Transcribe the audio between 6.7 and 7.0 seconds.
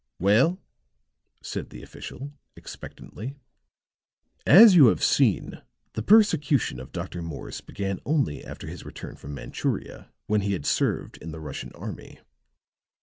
of